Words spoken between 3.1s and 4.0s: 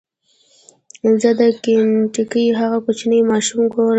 ماشوم ګورم.